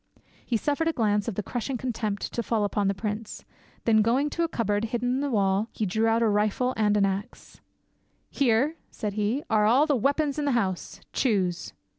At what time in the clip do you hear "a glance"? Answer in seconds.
0.87-1.27